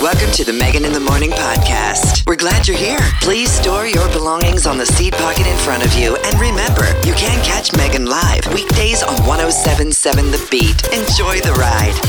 [0.00, 2.26] Welcome to the Megan in the Morning podcast.
[2.26, 3.00] We're glad you're here.
[3.20, 6.16] Please store your belongings on the seat pocket in front of you.
[6.24, 10.86] And remember, you can catch Megan live weekdays on 1077 The Beat.
[10.86, 12.00] Enjoy the ride.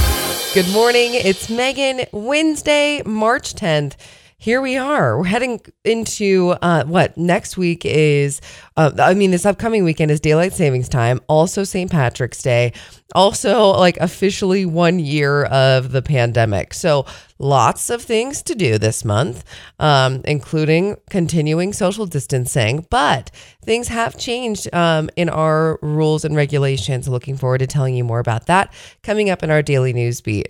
[0.53, 1.15] Good morning.
[1.15, 3.95] It's Megan, Wednesday, March 10th.
[4.41, 5.19] Here we are.
[5.19, 8.41] We're heading into uh, what next week is.
[8.75, 11.91] Uh, I mean, this upcoming weekend is daylight savings time, also St.
[11.91, 12.73] Patrick's Day,
[13.13, 16.73] also like officially one year of the pandemic.
[16.73, 17.05] So
[17.37, 19.43] lots of things to do this month,
[19.77, 22.87] um, including continuing social distancing.
[22.89, 23.29] But
[23.63, 27.07] things have changed um, in our rules and regulations.
[27.07, 28.73] Looking forward to telling you more about that
[29.03, 30.47] coming up in our daily news beat.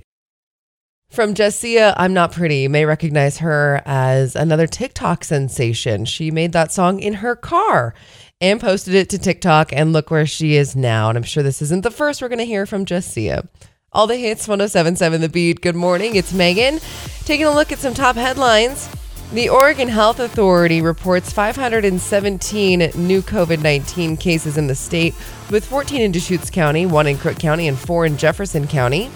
[1.12, 2.60] From Jessia, I'm Not Pretty.
[2.60, 6.06] You may recognize her as another TikTok sensation.
[6.06, 7.94] She made that song in her car
[8.40, 11.10] and posted it to TikTok, and look where she is now.
[11.10, 13.46] And I'm sure this isn't the first we're going to hear from Jessia.
[13.92, 15.60] All the hits, 1077 The Beat.
[15.60, 16.80] Good morning, it's Megan.
[17.26, 18.90] Taking a look at some top headlines.
[19.34, 25.14] The Oregon Health Authority reports 517 new COVID 19 cases in the state,
[25.50, 29.12] with 14 in Deschutes County, one in Crook County, and four in Jefferson County.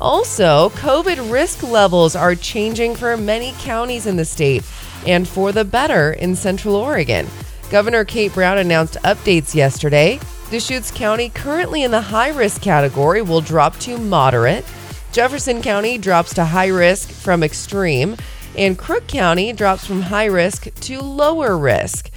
[0.00, 4.64] Also, COVID risk levels are changing for many counties in the state
[5.06, 7.26] and for the better in Central Oregon.
[7.70, 10.18] Governor Kate Brown announced updates yesterday.
[10.50, 14.64] Deschutes County, currently in the high risk category, will drop to moderate.
[15.12, 18.16] Jefferson County drops to high risk from extreme,
[18.56, 22.10] and Crook County drops from high risk to lower risk.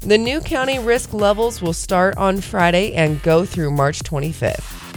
[0.00, 4.87] The new county risk levels will start on Friday and go through March 25th.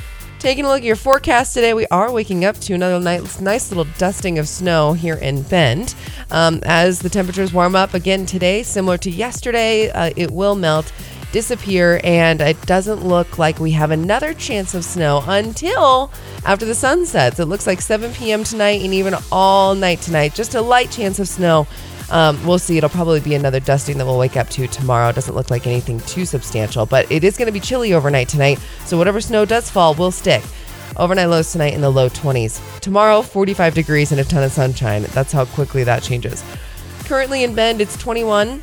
[0.41, 3.69] Taking a look at your forecast today, we are waking up to another nice, nice
[3.69, 5.93] little dusting of snow here in Bend.
[6.31, 10.91] Um, as the temperatures warm up again today, similar to yesterday, uh, it will melt,
[11.31, 16.11] disappear, and it doesn't look like we have another chance of snow until
[16.43, 17.39] after the sun sets.
[17.39, 18.43] It looks like 7 p.m.
[18.43, 20.33] tonight and even all night tonight.
[20.33, 21.67] Just a light chance of snow.
[22.11, 22.77] Um, we'll see.
[22.77, 25.09] It'll probably be another dusting that we'll wake up to tomorrow.
[25.09, 28.27] It doesn't look like anything too substantial, but it is going to be chilly overnight
[28.27, 28.59] tonight.
[28.85, 30.43] So whatever snow does fall will stick.
[30.97, 32.79] Overnight lows tonight in the low 20s.
[32.81, 35.03] Tomorrow, 45 degrees and a ton of sunshine.
[35.13, 36.43] That's how quickly that changes.
[37.05, 38.61] Currently in Bend, it's 21,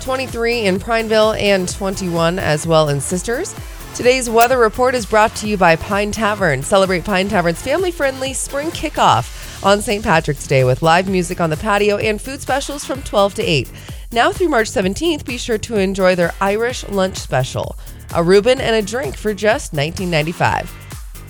[0.00, 3.54] 23 in Prineville, and 21 as well in Sisters.
[3.94, 6.62] Today's weather report is brought to you by Pine Tavern.
[6.62, 10.02] Celebrate Pine Tavern's family friendly spring kickoff on St.
[10.04, 13.72] Patrick's Day with live music on the patio and food specials from 12 to 8.
[14.12, 17.76] Now through March 17th, be sure to enjoy their Irish lunch special
[18.14, 20.70] a Reuben and a drink for just $19.95.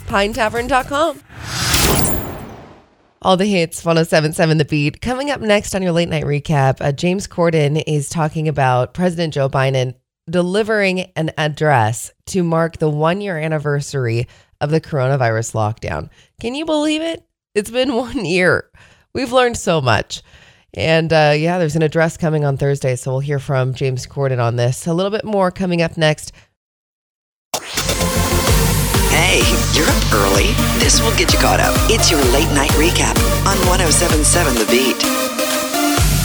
[0.07, 1.19] PineTavern.com.
[3.21, 5.01] All the hits, 1077 The Beat.
[5.01, 9.33] Coming up next on your late night recap, uh, James Corden is talking about President
[9.33, 9.93] Joe Biden
[10.29, 14.27] delivering an address to mark the one year anniversary
[14.61, 16.09] of the coronavirus lockdown.
[16.39, 17.28] Can you believe it?
[17.55, 18.69] It's been one year.
[19.13, 20.21] We've learned so much.
[20.73, 24.39] And uh, yeah, there's an address coming on Thursday, so we'll hear from James Corden
[24.43, 24.85] on this.
[24.85, 26.31] A little bit more coming up next.
[29.09, 29.41] Hey,
[29.73, 30.53] you're up early.
[30.79, 31.73] This will get you caught up.
[31.89, 33.17] It's your late night recap
[33.47, 35.48] on 1077 The Beat.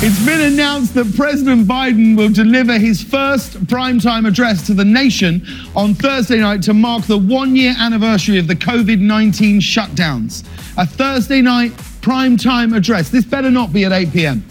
[0.07, 5.43] It's been announced that President Biden will deliver his first primetime address to the nation
[5.75, 10.45] on Thursday night to mark the one year anniversary of the COVID 19 shutdowns.
[10.77, 11.73] A Thursday night
[12.03, 13.09] primetime address.
[13.09, 14.45] This better not be at 8 p.m.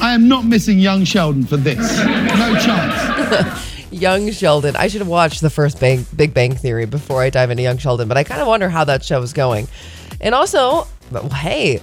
[0.00, 1.98] I am not missing young Sheldon for this.
[1.98, 3.92] No chance.
[3.92, 4.74] Young Sheldon.
[4.74, 7.76] I should have watched the first Bang, Big Bang Theory before I dive into Young
[7.76, 9.68] Sheldon, but I kind of wonder how that show is going.
[10.22, 10.86] And also,
[11.34, 11.82] hey,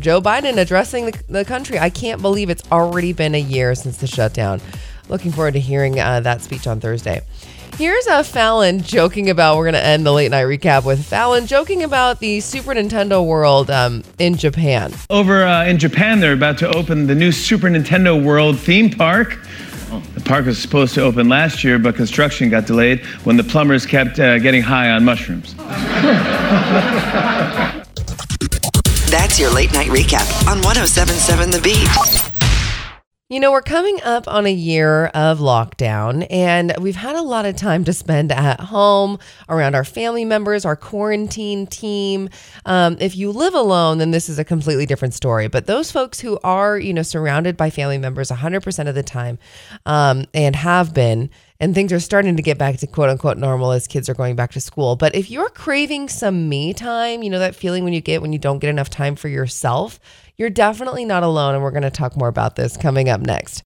[0.00, 1.78] Joe Biden addressing the, the country.
[1.78, 4.60] I can't believe it's already been a year since the shutdown.
[5.08, 7.22] Looking forward to hearing uh, that speech on Thursday.
[7.78, 9.56] Here's a Fallon joking about.
[9.56, 13.24] We're going to end the late night recap with Fallon joking about the Super Nintendo
[13.24, 14.92] World um, in Japan.
[15.10, 19.38] Over uh, in Japan, they're about to open the new Super Nintendo World theme park.
[20.14, 23.86] The park was supposed to open last year, but construction got delayed when the plumbers
[23.86, 25.54] kept uh, getting high on mushrooms.
[29.28, 31.86] That's your late night recap on 1077 The Beat.
[33.28, 37.44] You know, we're coming up on a year of lockdown, and we've had a lot
[37.44, 39.18] of time to spend at home
[39.50, 42.30] around our family members, our quarantine team.
[42.64, 45.46] Um, if you live alone, then this is a completely different story.
[45.46, 49.38] But those folks who are, you know, surrounded by family members 100% of the time
[49.84, 51.28] um, and have been,
[51.60, 54.36] and things are starting to get back to quote unquote normal as kids are going
[54.36, 54.96] back to school.
[54.96, 58.32] But if you're craving some me time, you know, that feeling when you get when
[58.32, 59.98] you don't get enough time for yourself,
[60.36, 61.54] you're definitely not alone.
[61.54, 63.62] And we're going to talk more about this coming up next.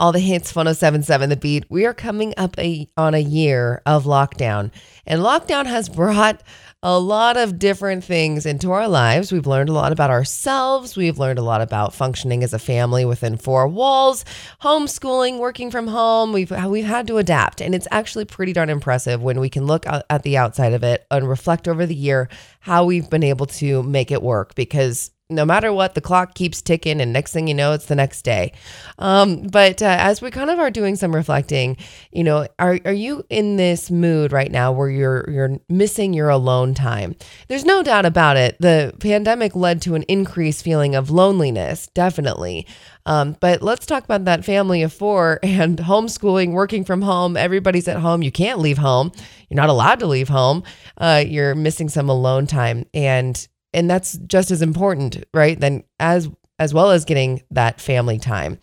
[0.00, 4.04] all the hits 1077 the beat we are coming up a, on a year of
[4.04, 4.70] lockdown
[5.06, 6.42] and lockdown has brought
[6.82, 9.30] a lot of different things into our lives.
[9.30, 10.96] We've learned a lot about ourselves.
[10.96, 14.24] We've learned a lot about functioning as a family within four walls
[14.62, 16.32] homeschooling working from home.
[16.32, 17.60] We've we've had to adapt.
[17.60, 21.06] And it's actually pretty darn impressive when we can look at the outside of it
[21.10, 22.30] and reflect over the year
[22.60, 26.60] how we've been able to make it work because no matter what, the clock keeps
[26.60, 28.52] ticking, and next thing you know, it's the next day.
[28.98, 31.76] Um, but uh, as we kind of are doing some reflecting,
[32.12, 36.28] you know, are are you in this mood right now where you're you're missing your
[36.28, 37.16] alone time?
[37.48, 38.56] There's no doubt about it.
[38.60, 42.66] The pandemic led to an increased feeling of loneliness, definitely.
[43.06, 47.36] Um, but let's talk about that family of four and homeschooling, working from home.
[47.36, 48.22] Everybody's at home.
[48.22, 49.12] You can't leave home.
[49.48, 50.62] You're not allowed to leave home.
[50.96, 55.58] Uh, you're missing some alone time, and and that's just as important, right?
[55.58, 56.28] Then as
[56.58, 58.58] as well as getting that family time.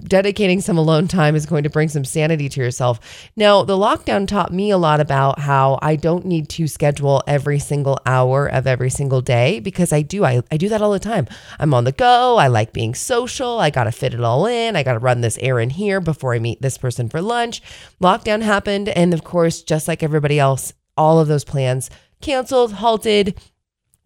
[0.00, 3.30] Dedicating some alone time is going to bring some sanity to yourself.
[3.36, 7.58] Now, the lockdown taught me a lot about how I don't need to schedule every
[7.58, 10.24] single hour of every single day because I do.
[10.24, 11.26] I, I do that all the time.
[11.58, 12.36] I'm on the go.
[12.36, 13.60] I like being social.
[13.60, 14.76] I got to fit it all in.
[14.76, 17.62] I got to run this errand here before I meet this person for lunch.
[17.98, 18.90] Lockdown happened.
[18.90, 21.88] And of course, just like everybody else, all of those plans
[22.20, 23.40] canceled, halted,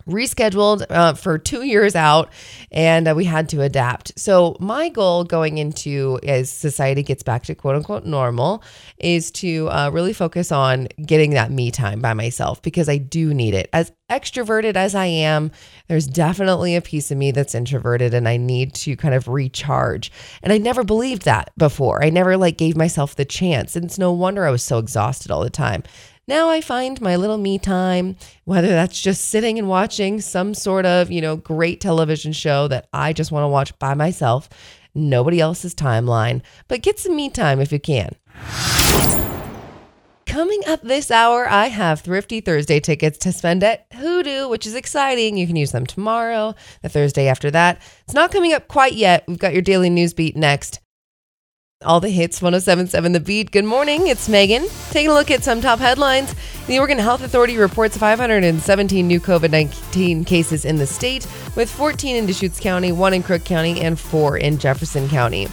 [0.07, 2.33] rescheduled uh, for two years out
[2.71, 4.19] and uh, we had to adapt.
[4.19, 8.63] So my goal going into as society gets back to quote unquote normal
[8.99, 13.33] is to uh, really focus on getting that me time by myself because i do
[13.35, 13.69] need it.
[13.73, 15.51] As extroverted as i am
[15.89, 20.13] there's definitely a piece of me that's introverted and i need to kind of recharge.
[20.43, 22.05] And i never believed that before.
[22.05, 23.77] I never like gave myself the chance.
[23.77, 25.83] And it's no wonder i was so exhausted all the time
[26.32, 30.87] now I find my little me time, whether that's just sitting and watching some sort
[30.87, 34.49] of, you know, great television show that I just want to watch by myself,
[34.94, 38.17] nobody else's timeline, but get some me time if you can.
[40.25, 44.75] Coming up this hour, I have Thrifty Thursday tickets to spend at Hoodoo, which is
[44.75, 45.37] exciting.
[45.37, 47.82] You can use them tomorrow, the Thursday after that.
[48.05, 49.25] It's not coming up quite yet.
[49.29, 50.81] We've got your daily news beat next.
[51.84, 53.50] All the hits 1077 The Beat.
[53.50, 54.67] Good morning, it's Megan.
[54.90, 56.34] Taking a look at some top headlines.
[56.67, 61.26] The Oregon Health Authority reports 517 new COVID 19 cases in the state,
[61.56, 65.46] with 14 in Deschutes County, 1 in Crook County, and 4 in Jefferson County.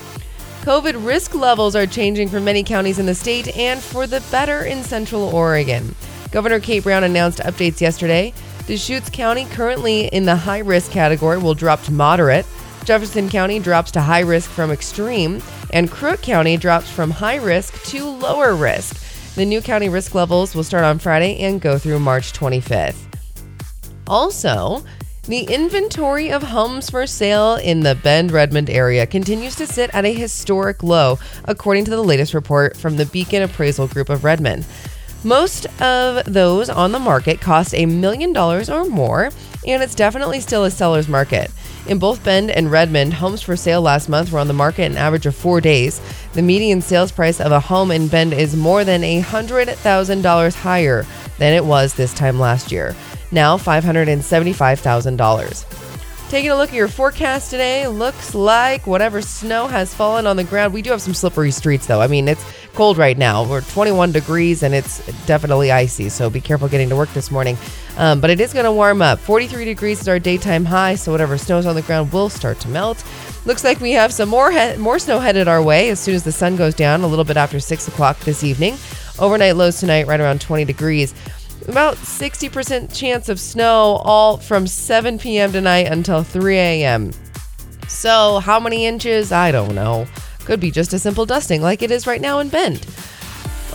[0.62, 4.64] COVID risk levels are changing for many counties in the state and for the better
[4.64, 5.96] in Central Oregon.
[6.32, 8.34] Governor Kate Brown announced updates yesterday.
[8.68, 12.46] Deschutes County, currently in the high risk category, will drop to moderate.
[12.86, 15.42] Jefferson County drops to high risk from extreme,
[15.72, 19.36] and Crook County drops from high risk to lower risk.
[19.36, 22.98] The new county risk levels will start on Friday and go through March 25th.
[24.08, 24.84] Also,
[25.24, 30.04] the inventory of homes for sale in the Bend Redmond area continues to sit at
[30.04, 34.66] a historic low, according to the latest report from the Beacon Appraisal Group of Redmond.
[35.24, 39.30] Most of those on the market cost a million dollars or more,
[39.68, 41.52] and it's definitely still a seller's market.
[41.90, 44.96] In both Bend and Redmond, homes for sale last month were on the market an
[44.96, 46.00] average of four days.
[46.34, 51.04] The median sales price of a home in Bend is more than $100,000 higher
[51.40, 52.96] than it was this time last year,
[53.32, 56.30] now $575,000.
[56.30, 60.44] Taking a look at your forecast today, looks like whatever snow has fallen on the
[60.44, 60.76] ground.
[60.76, 62.02] We do have some slippery streets though.
[62.02, 63.44] I mean, it's cold right now.
[63.48, 67.58] We're 21 degrees and it's definitely icy, so be careful getting to work this morning.
[67.98, 69.20] Um, but it is going to warm up.
[69.20, 72.70] 43 degrees is our daytime high, so whatever snow's on the ground will start to
[72.70, 73.04] melt.
[73.46, 76.24] Looks like we have some more he- more snow headed our way as soon as
[76.24, 78.78] the sun goes down, a little bit after six o'clock this evening.
[79.18, 81.14] Overnight lows tonight, right around 20 degrees
[81.68, 85.52] about 60% chance of snow all from 7 p.m.
[85.52, 87.12] tonight until 3 a.m.
[87.88, 89.32] So, how many inches?
[89.32, 90.06] I don't know.
[90.50, 92.84] Could be just a simple dusting like it is right now in Bend.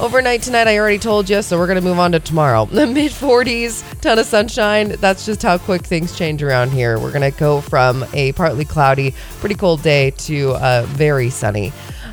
[0.00, 2.64] Overnight tonight, I already told you, so we're going to move on to tomorrow.
[2.72, 4.88] The mid 40s, ton of sunshine.
[4.98, 6.98] That's just how quick things change around here.
[6.98, 11.72] We're going to go from a partly cloudy, pretty cold day to a very sunny.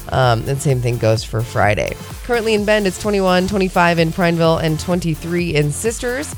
[0.10, 1.96] Um, and same thing goes for Friday.
[2.26, 6.36] Currently in Bend, it's 21, 25 in Prineville, and 23 in Sisters.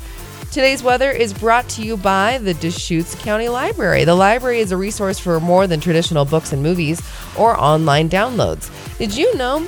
[0.54, 4.04] Today's weather is brought to you by the Deschutes County Library.
[4.04, 7.02] The library is a resource for more than traditional books and movies
[7.36, 8.70] or online downloads.
[8.96, 9.66] Did you know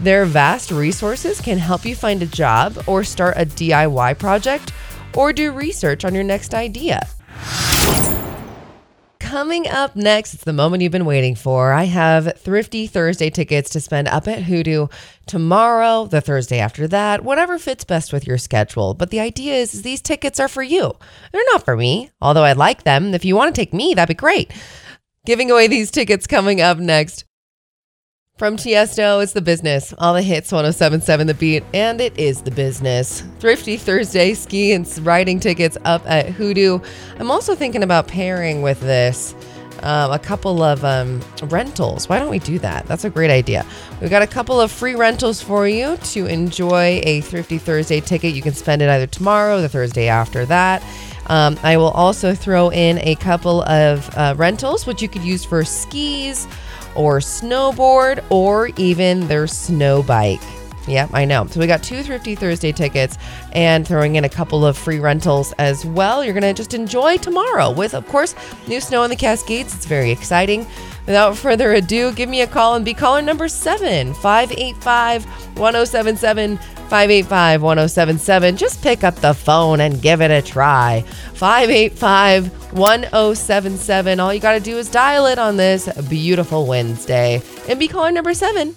[0.00, 4.72] their vast resources can help you find a job or start a DIY project
[5.14, 7.06] or do research on your next idea?
[9.36, 11.74] Coming up next, it's the moment you've been waiting for.
[11.74, 14.86] I have Thrifty Thursday tickets to spend up at Hoodoo
[15.26, 18.94] tomorrow, the Thursday after that, whatever fits best with your schedule.
[18.94, 20.90] But the idea is, is these tickets are for you.
[21.32, 23.12] They're not for me, although I'd like them.
[23.12, 24.50] If you want to take me, that'd be great.
[25.26, 27.25] Giving away these tickets coming up next.
[28.36, 29.94] From Tiesto, it's the business.
[29.96, 33.22] All the hits, 1077 The Beat, and it is the business.
[33.38, 36.80] Thrifty Thursday ski and riding tickets up at Hoodoo.
[37.18, 39.34] I'm also thinking about pairing with this
[39.82, 42.10] um, a couple of um, rentals.
[42.10, 42.84] Why don't we do that?
[42.84, 43.64] That's a great idea.
[44.02, 48.34] We've got a couple of free rentals for you to enjoy a Thrifty Thursday ticket.
[48.34, 50.84] You can spend it either tomorrow or the Thursday after that.
[51.28, 55.42] Um, I will also throw in a couple of uh, rentals, which you could use
[55.42, 56.46] for skis
[56.96, 60.40] or snowboard or even their snow bike.
[60.86, 61.46] Yep, I know.
[61.46, 63.18] So we got two Thrifty Thursday tickets
[63.52, 66.24] and throwing in a couple of free rentals as well.
[66.24, 68.34] You're going to just enjoy tomorrow with, of course,
[68.68, 69.74] new snow in the Cascades.
[69.74, 70.64] It's very exciting.
[71.06, 75.24] Without further ado, give me a call and be caller number seven, 585
[75.56, 76.58] 1077.
[76.88, 78.56] 585 1077.
[78.56, 81.02] Just pick up the phone and give it a try.
[81.34, 84.20] 585 1077.
[84.20, 88.12] All you got to do is dial it on this beautiful Wednesday and be caller
[88.12, 88.76] number seven.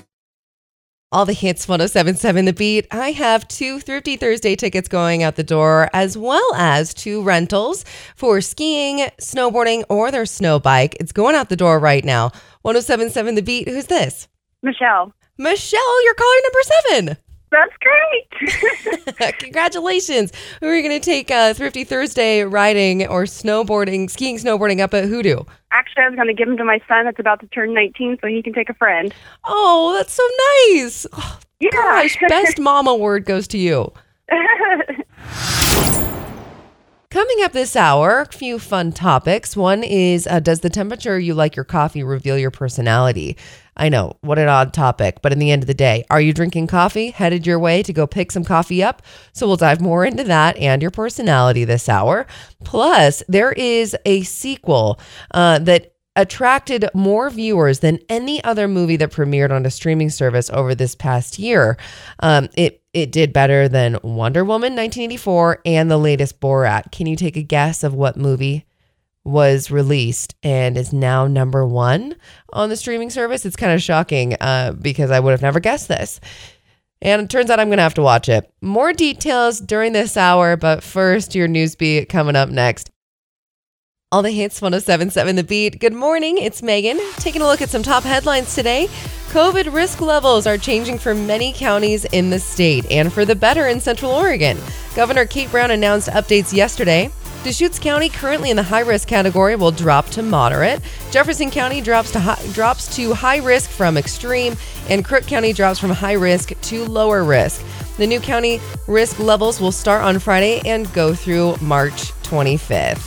[1.12, 2.88] All the hits 1077 The Beat.
[2.92, 7.84] I have two Thrifty Thursday tickets going out the door, as well as two rentals
[8.16, 10.96] for skiing, snowboarding, or their snow bike.
[11.00, 12.26] It's going out the door right now.
[12.62, 13.68] 1077 The Beat.
[13.68, 14.28] Who's this?
[14.62, 15.12] Michelle.
[15.40, 17.18] Michelle, you're caller number seven.
[17.52, 19.38] That's great.
[19.40, 20.32] Congratulations.
[20.60, 24.94] Who are you going to take uh, Thrifty Thursday riding or snowboarding, skiing, snowboarding up
[24.94, 25.44] at Hoodoo?
[25.72, 28.18] Actually, I was going to give them to my son that's about to turn 19
[28.22, 29.14] so he can take a friend.
[29.48, 30.24] Oh, that's so
[30.76, 31.06] nice.
[31.14, 31.70] Oh, Yeah.
[31.72, 33.92] Gosh, best mom award goes to you.
[37.12, 39.58] Coming up this hour, a few fun topics.
[39.58, 43.36] One is uh, Does the temperature you like your coffee reveal your personality?
[43.80, 46.34] I know, what an odd topic, but in the end of the day, are you
[46.34, 47.12] drinking coffee?
[47.12, 49.02] Headed your way to go pick some coffee up?
[49.32, 52.28] So we'll dive more into that and your personality this hour.
[52.66, 55.00] Plus, there is a sequel
[55.32, 60.50] uh, that attracted more viewers than any other movie that premiered on a streaming service
[60.50, 61.78] over this past year.
[62.20, 66.92] Um, it it did better than Wonder Woman 1984 and the latest Borat.
[66.92, 68.66] Can you take a guess of what movie
[69.26, 72.16] was released and is now number one
[72.54, 73.46] on the streaming service?
[73.46, 76.20] It's kind of shocking uh, because I would have never guessed this.
[77.02, 78.52] And it turns out I'm going to have to watch it.
[78.62, 82.92] More details during this hour, but first, your news beat coming up next.
[84.12, 85.80] All the hits 1077 The Beat.
[85.80, 87.00] Good morning, it's Megan.
[87.18, 88.88] Taking a look at some top headlines today.
[89.30, 93.68] COVID risk levels are changing for many counties in the state and for the better
[93.68, 94.58] in Central Oregon.
[94.96, 97.12] Governor Kate Brown announced updates yesterday.
[97.44, 100.82] Deschutes County, currently in the high risk category, will drop to moderate.
[101.10, 104.58] Jefferson County drops to high, drops to high risk from extreme,
[104.90, 107.64] and Crook County drops from high risk to lower risk.
[107.98, 113.06] The new county risk levels will start on Friday and go through March 25th.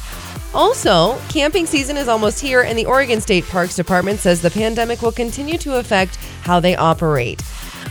[0.54, 5.00] Also, camping season is almost here, and the Oregon State Parks Department says the pandemic
[5.02, 7.42] will continue to affect how they operate.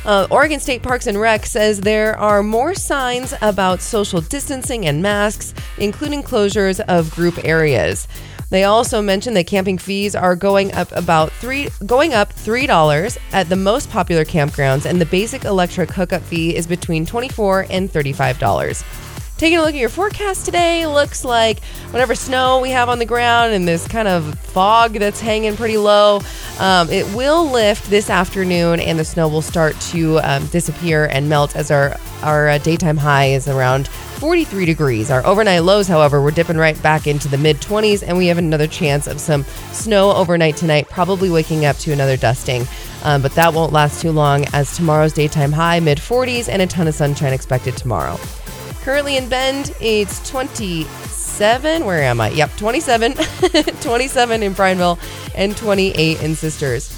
[0.04, 5.02] Uh, Oregon State Parks and Rec says there are more signs about social distancing and
[5.02, 8.08] masks, including closures of group areas.
[8.50, 13.18] They also mentioned that camping fees are going up about three, going up three dollars
[13.32, 17.90] at the most popular campgrounds, and the basic electric hookup fee is between twenty-four and
[17.90, 18.84] thirty-five dollars.
[19.42, 23.08] Taking a look at your forecast today, looks like whatever snow we have on the
[23.08, 26.22] ground and this kind of fog that's hanging pretty low,
[26.60, 31.28] um, it will lift this afternoon and the snow will start to um, disappear and
[31.28, 35.10] melt as our, our uh, daytime high is around 43 degrees.
[35.10, 38.38] Our overnight lows, however, we're dipping right back into the mid 20s and we have
[38.38, 42.68] another chance of some snow overnight tonight, probably waking up to another dusting.
[43.04, 46.68] Um, but that won't last too long as tomorrow's daytime high, mid 40s, and a
[46.68, 48.20] ton of sunshine expected tomorrow.
[48.84, 51.86] Currently in Bend, it's 27.
[51.86, 52.30] Where am I?
[52.30, 53.14] Yep, 27.
[53.82, 54.98] 27 in Prineville
[55.36, 56.90] and 28 in Sisters.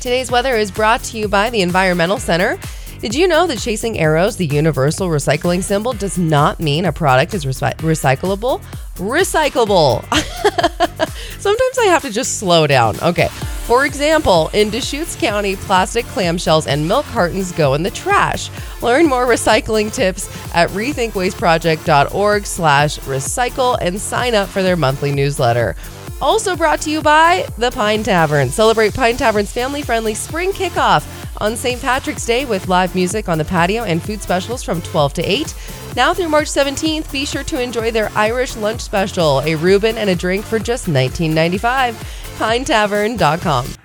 [0.00, 2.56] Today's weather is brought to you by the Environmental Center.
[3.02, 7.34] Did you know that chasing arrows, the universal recycling symbol, does not mean a product
[7.34, 8.62] is recy- recyclable?
[8.94, 10.04] Recyclable.
[11.40, 12.94] Sometimes I have to just slow down.
[13.02, 13.26] Okay.
[13.66, 18.50] For example, in Deschutes County, plastic clamshells and milk cartons go in the trash.
[18.82, 25.74] Learn more recycling tips at rethinkwasteproject.org slash recycle and sign up for their monthly newsletter.
[26.20, 28.48] Also brought to you by the Pine Tavern.
[28.48, 31.04] Celebrate Pine Tavern's family-friendly spring kickoff
[31.42, 31.82] on St.
[31.82, 35.54] Patrick's Day with live music on the patio and food specials from 12 to 8.
[35.96, 40.08] Now through March 17th, be sure to enjoy their Irish lunch special, a Reuben and
[40.08, 41.94] a drink for just $19.95.
[42.38, 43.81] PineTavern.com.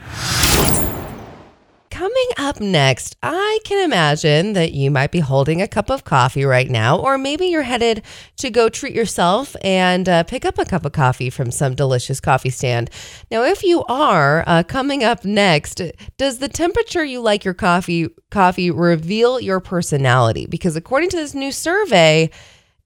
[1.98, 6.46] coming up next, I can imagine that you might be holding a cup of coffee
[6.46, 8.04] right now, or maybe you're headed
[8.36, 12.20] to go treat yourself and uh, pick up a cup of coffee from some delicious
[12.20, 12.92] coffee stand.
[13.32, 15.82] Now, if you are uh, coming up next,
[16.18, 20.46] does the temperature you like your coffee coffee reveal your personality?
[20.46, 22.30] Because according to this new survey,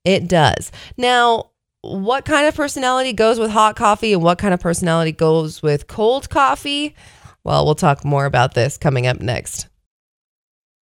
[0.06, 0.72] it does.
[0.96, 1.50] Now,
[1.82, 5.88] what kind of personality goes with hot coffee and what kind of personality goes with
[5.88, 6.96] cold coffee?
[7.44, 9.68] Well, we'll talk more about this coming up next.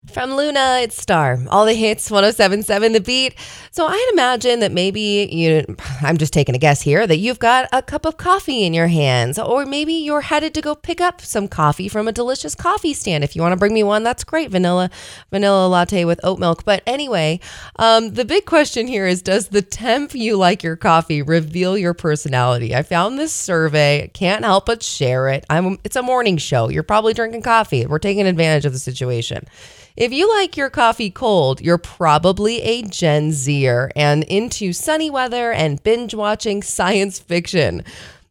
[0.07, 1.38] From Luna, it's Star.
[1.50, 3.35] All the hits, 1077 The Beat.
[3.73, 7.69] So I'd imagine that maybe you, I'm just taking a guess here, that you've got
[7.73, 11.21] a cup of coffee in your hands, or maybe you're headed to go pick up
[11.21, 13.23] some coffee from a delicious coffee stand.
[13.23, 14.50] If you want to bring me one, that's great.
[14.50, 14.88] Vanilla,
[15.31, 16.64] vanilla latte with oat milk.
[16.64, 17.40] But anyway,
[17.76, 21.93] um, the big question here is Does the temp you like your coffee reveal your
[21.93, 22.75] personality?
[22.75, 25.45] I found this survey, can't help but share it.
[25.50, 26.71] I'm, it's a morning show.
[26.71, 27.85] You're probably drinking coffee.
[27.85, 29.45] We're taking advantage of the situation.
[29.99, 35.50] If you like your coffee cold, you're probably a Gen Zer and into sunny weather
[35.50, 37.83] and binge watching science fiction.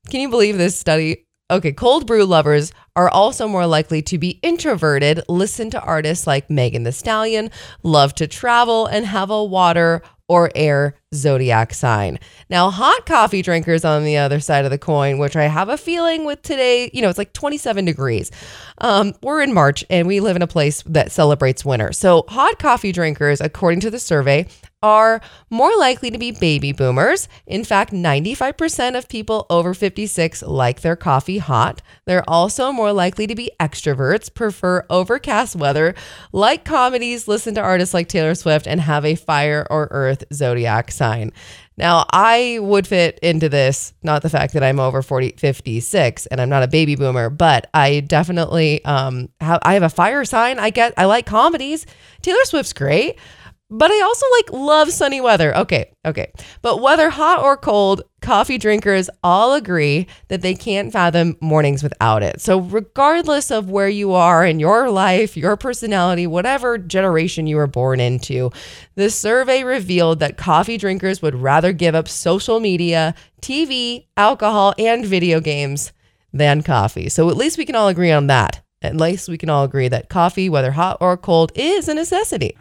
[0.10, 1.26] Can you believe this study?
[1.52, 6.50] Okay, cold brew lovers are also more likely to be introverted, listen to artists like
[6.50, 7.52] Megan Thee Stallion,
[7.84, 12.20] love to travel, and have a water or air zodiac sign.
[12.50, 15.78] Now, hot coffee drinkers on the other side of the coin, which I have a
[15.78, 18.32] feeling with today, you know, it's like 27 degrees.
[18.80, 21.94] Um, we're in March and we live in a place that celebrates winter.
[21.94, 24.48] So, hot coffee drinkers, according to the survey,
[24.84, 27.28] are more likely to be baby boomers.
[27.48, 31.82] In fact, 95% of people over 56 like their coffee hot.
[32.06, 35.96] They're also more likely to be extroverts, prefer overcast weather,
[36.32, 40.92] like comedies, listen to artists like Taylor Swift, and have a fire or earth zodiac
[40.92, 41.32] sign.
[41.78, 46.42] Now, I would fit into this, not the fact that I'm over 40, 56 and
[46.42, 50.58] I'm not a baby boomer, but I definitely um have I have a fire sign.
[50.60, 51.86] I get I like comedies.
[52.22, 53.18] Taylor Swift's great.
[53.70, 55.56] But I also like love sunny weather.
[55.58, 56.32] Okay, okay.
[56.62, 62.24] But whether hot or cold, coffee drinkers all agree that they can't fathom mornings without
[62.24, 62.40] it.
[62.40, 67.68] So, regardless of where you are in your life, your personality, whatever generation you were
[67.68, 68.52] born into,
[68.96, 75.06] the survey revealed that coffee drinkers would rather give up social media, TV, alcohol, and
[75.06, 75.92] video games
[76.32, 77.10] than coffee.
[77.10, 78.64] So, at least we can all agree on that.
[78.82, 82.56] At least we can all agree that coffee, whether hot or cold, is a necessity.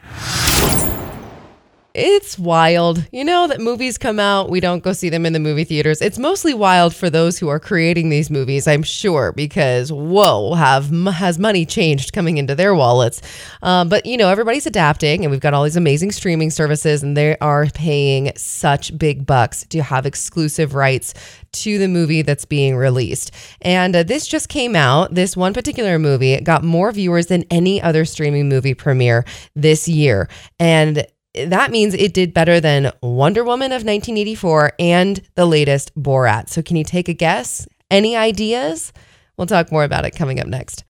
[1.98, 3.08] It's wild.
[3.10, 6.02] You know that movies come out, we don't go see them in the movie theaters.
[6.02, 10.90] It's mostly wild for those who are creating these movies, I'm sure, because whoa, have
[10.90, 13.22] has money changed coming into their wallets?
[13.62, 17.16] Um, but you know, everybody's adapting, and we've got all these amazing streaming services, and
[17.16, 21.14] they are paying such big bucks to have exclusive rights
[21.52, 23.30] to the movie that's being released.
[23.62, 25.14] And uh, this just came out.
[25.14, 30.28] This one particular movie got more viewers than any other streaming movie premiere this year,
[30.60, 31.06] and
[31.46, 36.48] that means it did better than Wonder Woman of 1984 and the latest Borat.
[36.48, 37.66] So, can you take a guess?
[37.90, 38.92] Any ideas?
[39.36, 40.84] We'll talk more about it coming up next.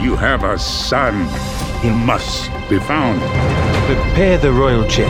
[0.00, 1.26] You have a son.
[1.82, 3.20] He must be found.
[3.86, 5.06] Prepare the royal jet.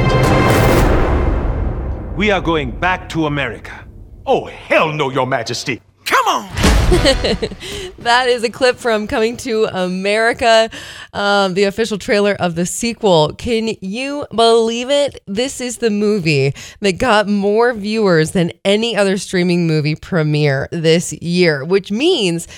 [2.17, 3.87] We are going back to America.
[4.25, 5.81] Oh, hell no, Your Majesty.
[6.05, 6.66] Come on!
[7.99, 10.71] that is a clip from Coming to America,
[11.13, 13.35] um, the official trailer of the sequel.
[13.35, 15.23] Can you believe it?
[15.27, 21.13] This is the movie that got more viewers than any other streaming movie premiere this
[21.13, 22.49] year, which means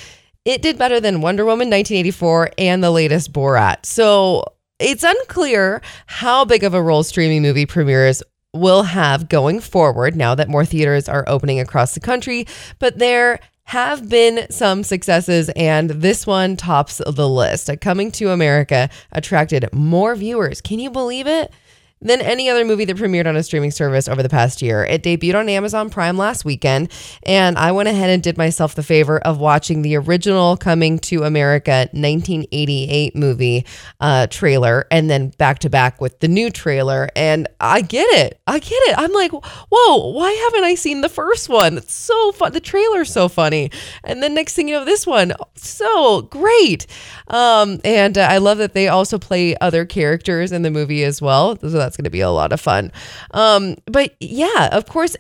[0.45, 3.85] it did better than Wonder Woman 1984 and the latest Borat.
[3.85, 4.45] So
[4.79, 8.23] it's unclear how big of a role streaming movie premieres
[8.55, 12.47] will have going forward now that more theaters are opening across the country,
[12.79, 17.69] but there have been some successes, and this one tops the list.
[17.83, 20.63] Coming to America attracted more viewers.
[20.63, 21.53] Can you believe it?
[22.01, 24.85] Than any other movie that premiered on a streaming service over the past year.
[24.85, 26.91] It debuted on Amazon Prime last weekend,
[27.25, 31.25] and I went ahead and did myself the favor of watching the original Coming to
[31.25, 33.67] America 1988 movie
[34.01, 37.09] uh, trailer and then back to back with the new trailer.
[37.17, 38.41] And I get it.
[38.47, 38.99] I get it.
[38.99, 41.79] I'm like, whoa, why haven't I seen the first one?
[41.79, 42.53] It's so fun.
[42.53, 43.71] The trailer's so funny.
[44.05, 46.87] And then next thing you know, this one, so great.
[47.29, 51.21] Um, and uh, I love that they also play other characters in the movie as
[51.21, 51.59] well.
[51.59, 52.93] So that's going to be a lot of fun.
[53.31, 55.17] Um, but yeah, of course,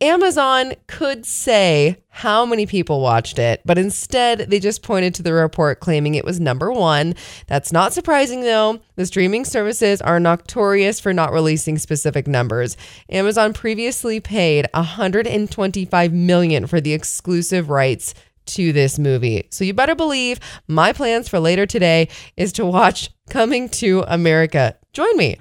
[0.00, 5.34] Amazon could say how many people watched it, but instead they just pointed to the
[5.34, 7.14] report claiming it was number one.
[7.48, 8.80] That's not surprising though.
[8.94, 12.78] The streaming services are notorious for not releasing specific numbers.
[13.10, 18.14] Amazon previously paid 125 million for the exclusive rights
[18.46, 19.48] to this movie.
[19.50, 24.76] So you better believe my plans for later today is to watch Coming to America.
[24.96, 25.36] Join me.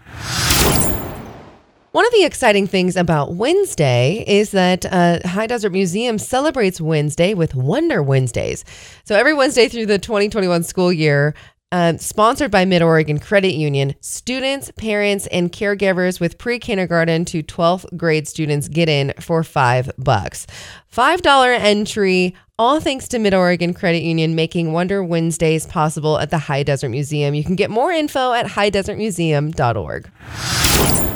[1.93, 7.33] One of the exciting things about Wednesday is that uh, High Desert Museum celebrates Wednesday
[7.33, 8.65] with Wonder Wednesdays.
[9.05, 11.35] So every Wednesday through the 2021 school year,
[11.75, 17.43] uh, sponsored by Mid Oregon Credit Union, students, parents, and caregivers with pre kindergarten to
[17.43, 20.47] 12th grade students get in for five bucks.
[20.95, 26.37] $5 entry, all thanks to Mid Oregon Credit Union making Wonder Wednesdays possible at the
[26.37, 27.35] High Desert Museum.
[27.35, 31.14] You can get more info at highdesertmuseum.org.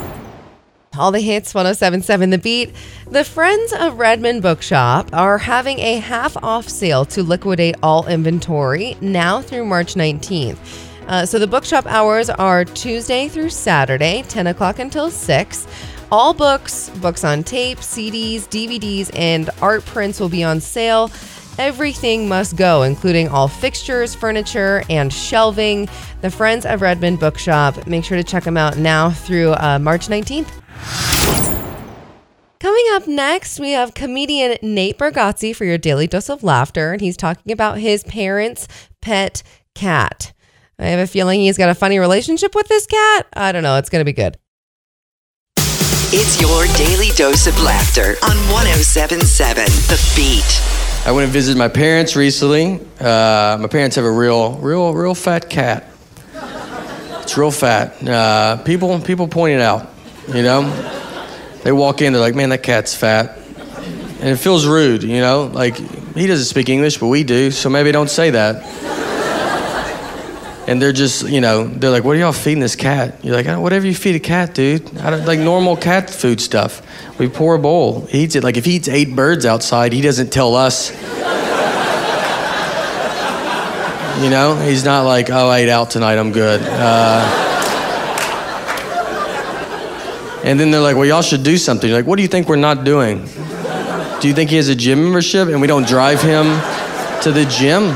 [0.98, 2.74] All the hits 1077 The Beat.
[3.08, 8.96] The Friends of Redmond Bookshop are having a half off sale to liquidate all inventory
[9.00, 10.58] now through March 19th.
[11.06, 15.66] Uh, so the bookshop hours are Tuesday through Saturday, 10 o'clock until 6.
[16.10, 21.12] All books, books on tape, CDs, DVDs, and art prints will be on sale.
[21.56, 25.88] Everything must go, including all fixtures, furniture, and shelving.
[26.20, 27.86] The Friends of Redmond Bookshop.
[27.86, 30.59] Make sure to check them out now through uh, March 19th.
[32.60, 37.00] Coming up next, we have comedian Nate Bargatze for your daily dose of laughter, and
[37.00, 38.68] he's talking about his parents'
[39.00, 39.42] pet
[39.74, 40.32] cat.
[40.78, 43.26] I have a feeling he's got a funny relationship with this cat.
[43.34, 43.76] I don't know.
[43.76, 44.36] It's going to be good.
[46.12, 51.06] It's your daily dose of laughter on 1077 The Beat.
[51.06, 52.80] I went and visited my parents recently.
[52.98, 55.86] Uh, my parents have a real, real, real fat cat.
[57.22, 58.02] It's real fat.
[58.06, 59.89] Uh, people, people point it out.
[60.34, 60.62] You know,
[61.64, 63.36] they walk in, they're like, "Man, that cat's fat,"
[64.20, 65.02] and it feels rude.
[65.02, 65.76] You know, like
[66.14, 68.62] he doesn't speak English, but we do, so maybe don't say that.
[70.66, 73.46] And they're just, you know, they're like, "What are y'all feeding this cat?" You're like,
[73.60, 74.92] "Whatever you feed a cat, dude.
[74.94, 76.80] Like normal cat food stuff.
[77.18, 78.06] We pour a bowl.
[78.08, 78.44] He eats it.
[78.44, 80.92] Like if he eats eight birds outside, he doesn't tell us."
[84.22, 86.18] You know, he's not like, "Oh, I ate out tonight.
[86.18, 87.49] I'm good." Uh,
[90.44, 91.88] and then they're like, well, y'all should do something.
[91.88, 93.26] You're like, what do you think we're not doing?
[94.20, 96.44] Do you think he has a gym membership and we don't drive him
[97.22, 97.94] to the gym?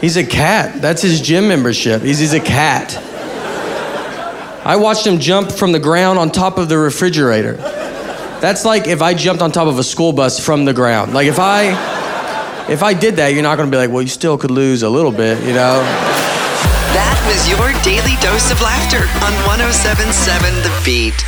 [0.00, 0.80] He's a cat.
[0.80, 2.02] That's his gym membership.
[2.02, 2.96] He's, he's a cat.
[4.64, 7.54] I watched him jump from the ground on top of the refrigerator.
[8.40, 11.14] That's like if I jumped on top of a school bus from the ground.
[11.14, 11.70] Like if I
[12.68, 14.88] if I did that, you're not gonna be like, well, you still could lose a
[14.88, 16.11] little bit, you know?
[17.26, 21.24] Was your daily dose of laughter on 1077 The Beat.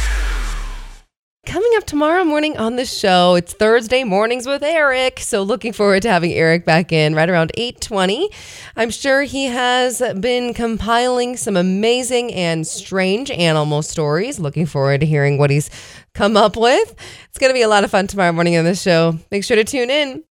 [1.47, 5.21] Coming up tomorrow morning on the show, it's Thursday mornings with Eric.
[5.21, 8.29] So looking forward to having Eric back in right around 8:20.
[8.77, 14.41] I'm sure he has been compiling some amazing and strange animal stories.
[14.41, 15.71] Looking forward to hearing what he's
[16.13, 16.95] come up with.
[17.29, 19.19] It's going to be a lot of fun tomorrow morning on the show.
[19.31, 20.25] Make sure to tune in.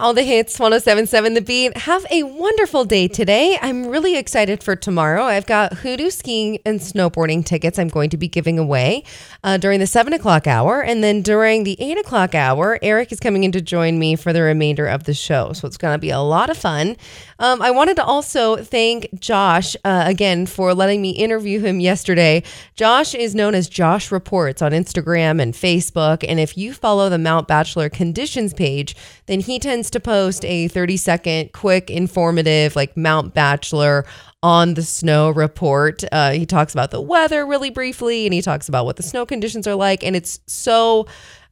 [0.00, 1.76] All the hits, 1077 The Beat.
[1.76, 3.58] Have a wonderful day today.
[3.60, 5.24] I'm really excited for tomorrow.
[5.24, 9.02] I've got hoodoo skiing and snowboarding tickets I'm going to be giving away
[9.42, 10.84] uh, during the 7 o'clock hour.
[10.84, 14.32] And then during the 8 o'clock hour, Eric is coming in to join me for
[14.32, 15.52] the remainder of the show.
[15.52, 16.96] So it's going to be a lot of fun.
[17.40, 22.44] Um, I wanted to also thank Josh uh, again for letting me interview him yesterday.
[22.76, 26.24] Josh is known as Josh Reports on Instagram and Facebook.
[26.28, 28.94] And if you follow the Mount Bachelor conditions page,
[29.26, 34.04] then he tends to post a 30 second, quick, informative, like Mount Bachelor
[34.42, 36.04] on the snow report.
[36.12, 39.26] Uh, he talks about the weather really briefly and he talks about what the snow
[39.26, 40.04] conditions are like.
[40.04, 41.06] And it's so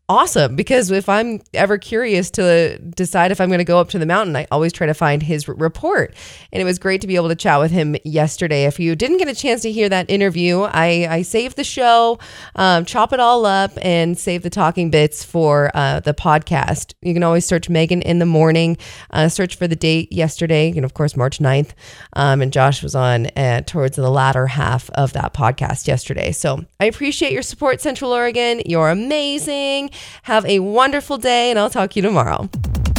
[0.09, 3.99] awesome because if I'm ever curious to decide if I'm going to go up to
[3.99, 6.15] the mountain, I always try to find his report.
[6.53, 8.65] And it was great to be able to chat with him yesterday.
[8.65, 12.19] If you didn't get a chance to hear that interview, I, I saved the show,
[12.55, 16.95] um, chop it all up, and save the talking bits for uh, the podcast.
[17.03, 18.77] You can always search Megan in the morning,
[19.11, 21.73] uh, search for the date yesterday, and of course, March 9th.
[22.13, 26.33] Um, and Josh was on uh, towards the latter half of that podcast yesterday.
[26.33, 28.63] So I appreciate your support, Central Oregon.
[28.67, 29.91] You're amazing.
[30.23, 32.49] Have a wonderful day, and I'll talk to you tomorrow.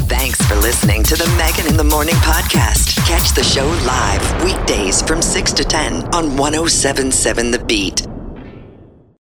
[0.08, 2.96] Thanks for listening to the Megan in the Morning podcast.
[3.06, 8.17] Catch the show live weekdays from 6 to 10 on 1077 The Beat.